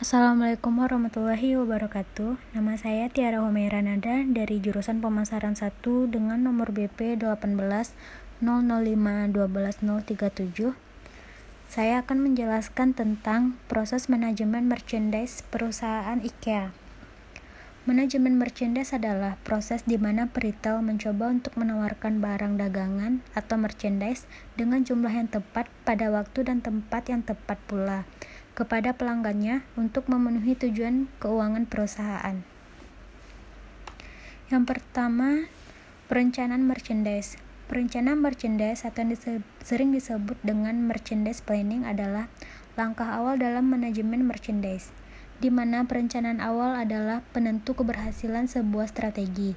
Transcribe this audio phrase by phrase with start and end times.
[0.00, 2.56] Assalamualaikum warahmatullahi wabarakatuh.
[2.56, 5.76] Nama saya Tiara Humaira Nada dari jurusan Pemasaran 1
[6.08, 7.60] dengan nomor BP 18
[11.68, 16.72] Saya akan menjelaskan tentang proses manajemen merchandise perusahaan IKEA.
[17.84, 24.24] Manajemen merchandise adalah proses di mana peritel mencoba untuk menawarkan barang dagangan atau merchandise
[24.56, 28.08] dengan jumlah yang tepat pada waktu dan tempat yang tepat pula
[28.60, 32.44] kepada pelanggannya untuk memenuhi tujuan keuangan perusahaan.
[34.52, 35.48] Yang pertama,
[36.12, 37.40] perencanaan merchandise.
[37.72, 39.16] Perencanaan merchandise atau yang
[39.64, 42.28] sering disebut dengan merchandise planning adalah
[42.76, 44.92] langkah awal dalam manajemen merchandise
[45.40, 49.56] di mana perencanaan awal adalah penentu keberhasilan sebuah strategi.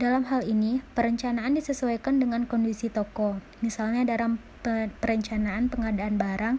[0.00, 4.40] Dalam hal ini, perencanaan disesuaikan dengan kondisi toko, misalnya dalam
[5.04, 6.56] perencanaan pengadaan barang,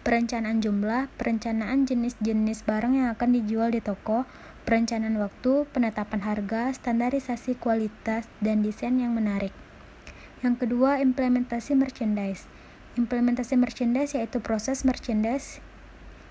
[0.00, 4.24] perencanaan jumlah, perencanaan jenis-jenis barang yang akan dijual di toko,
[4.64, 9.52] perencanaan waktu, penetapan harga, standarisasi kualitas, dan desain yang menarik.
[10.40, 12.48] Yang kedua, implementasi merchandise.
[12.96, 15.60] Implementasi merchandise yaitu proses merchandise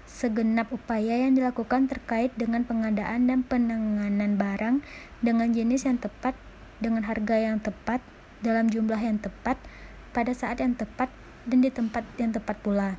[0.09, 4.81] segenap upaya yang dilakukan terkait dengan pengadaan dan penanganan barang
[5.21, 6.33] dengan jenis yang tepat,
[6.81, 8.01] dengan harga yang tepat,
[8.41, 9.61] dalam jumlah yang tepat,
[10.09, 11.13] pada saat yang tepat,
[11.45, 12.97] dan di tempat yang tepat pula.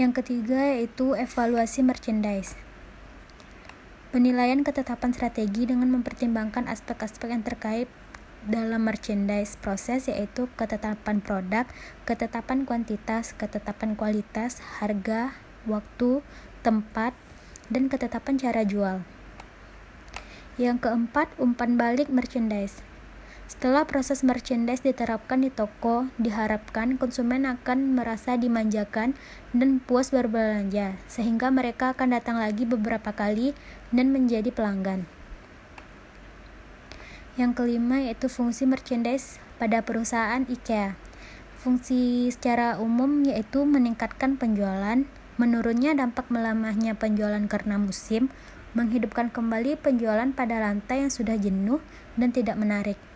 [0.00, 2.56] Yang ketiga yaitu evaluasi merchandise.
[4.16, 7.84] Penilaian ketetapan strategi dengan mempertimbangkan aspek-aspek yang terkait
[8.48, 11.68] dalam merchandise proses yaitu ketetapan produk,
[12.08, 15.36] ketetapan kuantitas, ketetapan kualitas, harga,
[15.68, 16.24] waktu,
[16.64, 17.12] tempat,
[17.68, 19.04] dan ketetapan cara jual.
[20.56, 22.80] Yang keempat, umpan balik merchandise.
[23.50, 29.18] Setelah proses merchandise diterapkan di toko, diharapkan konsumen akan merasa dimanjakan
[29.50, 33.50] dan puas berbelanja, sehingga mereka akan datang lagi beberapa kali
[33.90, 35.02] dan menjadi pelanggan.
[37.34, 40.94] Yang kelima yaitu fungsi merchandise pada perusahaan IKEA.
[41.58, 45.02] Fungsi secara umum yaitu meningkatkan penjualan,
[45.42, 48.30] menurunnya dampak melamahnya penjualan karena musim,
[48.78, 51.82] menghidupkan kembali penjualan pada lantai yang sudah jenuh
[52.14, 53.09] dan tidak menarik.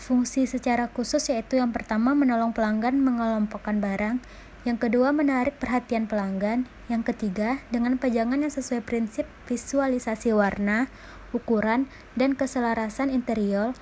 [0.00, 4.16] Fungsi secara khusus yaitu yang pertama menolong pelanggan mengelompokkan barang,
[4.64, 10.88] yang kedua menarik perhatian pelanggan, yang ketiga dengan pajangan yang sesuai prinsip visualisasi warna,
[11.36, 11.84] ukuran,
[12.16, 13.76] dan keselarasan interior,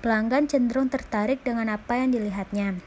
[0.00, 2.80] pelanggan cenderung tertarik dengan apa yang dilihatnya.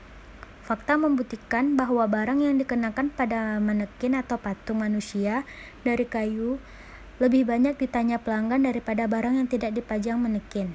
[0.65, 5.45] Fakta membuktikan bahwa barang yang dikenakan pada manekin atau patung manusia
[5.85, 6.57] dari kayu
[7.21, 10.73] lebih banyak ditanya pelanggan daripada barang yang tidak dipajang manekin.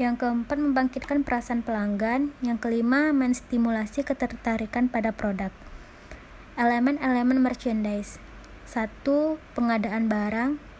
[0.00, 2.32] Yang keempat, membangkitkan perasaan pelanggan.
[2.40, 5.52] Yang kelima, menstimulasi ketertarikan pada produk.
[6.56, 8.16] Elemen-elemen merchandise.
[8.64, 10.70] Satu, pengadaan barang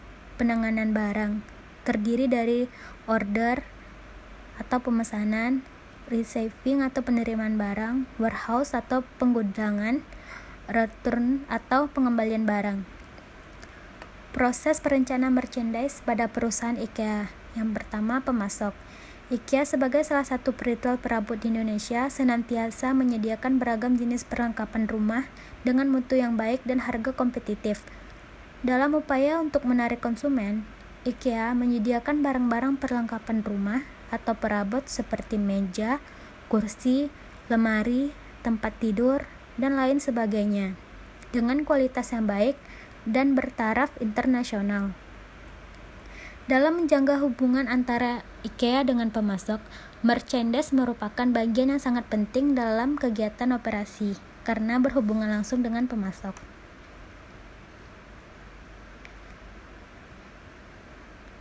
[0.41, 1.45] penanganan barang
[1.85, 2.65] terdiri dari
[3.05, 3.61] order
[4.57, 5.61] atau pemesanan,
[6.09, 10.01] receiving atau penerimaan barang, warehouse atau penggudangan,
[10.65, 12.89] return atau pengembalian barang.
[14.33, 17.29] Proses perencanaan merchandise pada perusahaan IKEA.
[17.53, 18.73] Yang pertama, pemasok.
[19.31, 25.31] IKEA sebagai salah satu retail perabot di Indonesia senantiasa menyediakan beragam jenis perlengkapan rumah
[25.63, 27.87] dengan mutu yang baik dan harga kompetitif
[28.61, 30.69] dalam upaya untuk menarik konsumen,
[31.01, 33.81] IKEA menyediakan barang-barang perlengkapan rumah
[34.13, 35.97] atau perabot seperti meja,
[36.45, 37.09] kursi,
[37.49, 38.13] lemari,
[38.45, 39.25] tempat tidur,
[39.57, 40.77] dan lain sebagainya
[41.33, 42.53] dengan kualitas yang baik
[43.09, 44.93] dan bertaraf internasional.
[46.49, 49.61] Dalam menjaga hubungan antara IKEA dengan pemasok,
[50.01, 56.33] merchandise merupakan bagian yang sangat penting dalam kegiatan operasi karena berhubungan langsung dengan pemasok.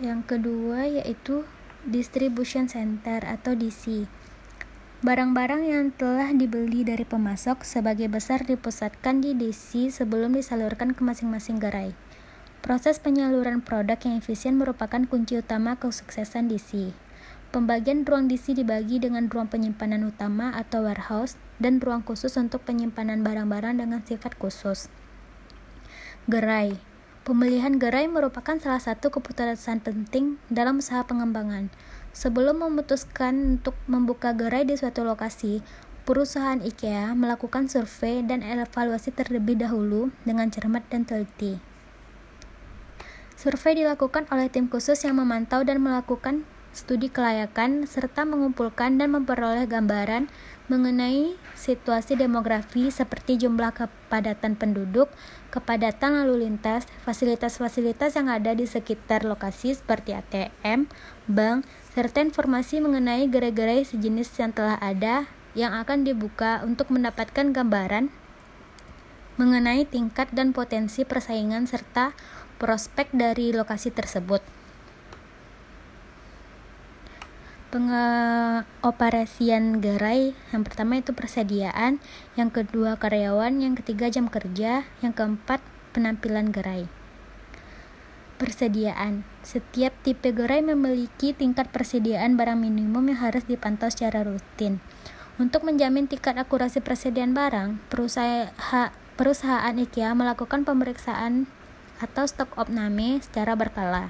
[0.00, 1.44] Yang kedua yaitu
[1.84, 4.04] distribution center atau DC.
[5.00, 11.56] Barang-barang yang telah dibeli dari pemasok sebagai besar dipusatkan di DC sebelum disalurkan ke masing-masing
[11.56, 11.96] gerai.
[12.60, 16.92] Proses penyaluran produk yang efisien merupakan kunci utama kesuksesan DC.
[17.48, 23.24] Pembagian ruang DC dibagi dengan ruang penyimpanan utama atau warehouse dan ruang khusus untuk penyimpanan
[23.24, 24.92] barang-barang dengan sifat khusus.
[26.28, 26.76] Gerai
[27.24, 31.72] Pemilihan gerai merupakan salah satu keputusan penting dalam usaha pengembangan.
[32.12, 35.64] Sebelum memutuskan untuk membuka gerai di suatu lokasi,
[36.04, 41.69] perusahaan IKEA melakukan survei dan evaluasi terlebih dahulu dengan cermat dan teliti.
[43.40, 46.44] Survei dilakukan oleh tim khusus yang memantau dan melakukan
[46.76, 50.28] studi kelayakan serta mengumpulkan dan memperoleh gambaran
[50.68, 55.08] mengenai situasi demografi seperti jumlah kepadatan penduduk,
[55.48, 60.92] kepadatan lalu lintas, fasilitas-fasilitas yang ada di sekitar lokasi seperti ATM,
[61.24, 61.64] bank,
[61.96, 68.12] serta informasi mengenai gerai-gerai sejenis yang telah ada yang akan dibuka untuk mendapatkan gambaran
[69.40, 72.12] mengenai tingkat dan potensi persaingan serta
[72.60, 74.44] prospek dari lokasi tersebut.
[77.70, 82.02] pengoperasian gerai yang pertama itu persediaan
[82.34, 85.62] yang kedua karyawan yang ketiga jam kerja yang keempat
[85.94, 86.90] penampilan gerai.
[88.42, 89.22] Persediaan.
[89.46, 94.80] Setiap tipe gerai memiliki tingkat persediaan barang minimum yang harus dipantau secara rutin.
[95.36, 97.84] Untuk menjamin tingkat akurasi persediaan barang
[99.14, 101.44] perusahaan IKEA melakukan pemeriksaan
[102.00, 104.08] atau stok opname secara berkala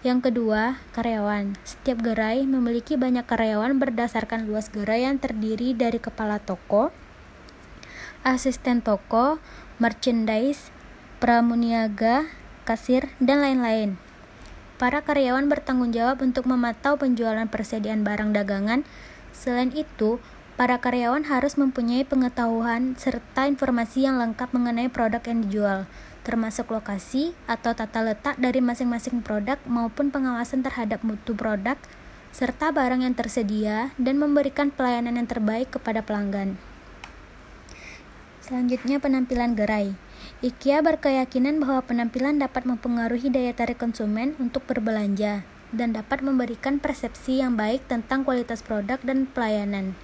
[0.00, 1.60] yang kedua, karyawan.
[1.60, 6.88] Setiap gerai memiliki banyak karyawan berdasarkan luas gerai yang terdiri dari kepala toko,
[8.24, 9.36] asisten toko,
[9.76, 10.72] merchandise,
[11.20, 12.32] pramuniaga,
[12.64, 14.00] kasir, dan lain-lain.
[14.80, 18.88] Para karyawan bertanggung jawab untuk memantau penjualan persediaan barang dagangan.
[19.36, 20.16] Selain itu,
[20.56, 25.84] para karyawan harus mempunyai pengetahuan serta informasi yang lengkap mengenai produk yang dijual
[26.30, 31.74] termasuk lokasi atau tata letak dari masing-masing produk maupun pengawasan terhadap mutu produk
[32.30, 36.54] serta barang yang tersedia dan memberikan pelayanan yang terbaik kepada pelanggan.
[38.46, 39.98] Selanjutnya penampilan gerai.
[40.38, 45.42] IKEA berkeyakinan bahwa penampilan dapat mempengaruhi daya tarik konsumen untuk berbelanja
[45.74, 49.98] dan dapat memberikan persepsi yang baik tentang kualitas produk dan pelayanan.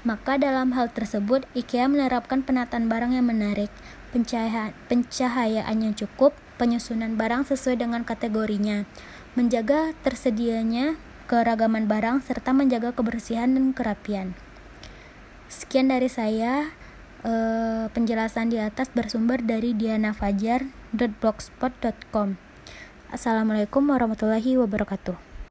[0.00, 3.68] Maka dalam hal tersebut, IKEA menerapkan penataan barang yang menarik,
[4.10, 8.84] pencahayaan, pencahayaan yang cukup, penyusunan barang sesuai dengan kategorinya,
[9.38, 10.98] menjaga tersedianya
[11.30, 14.34] keragaman barang, serta menjaga kebersihan dan kerapian.
[15.46, 16.74] Sekian dari saya.
[17.20, 22.40] Eh, penjelasan di atas bersumber dari dianafajar.blogspot.com.
[23.12, 25.29] Assalamualaikum warahmatullahi wabarakatuh.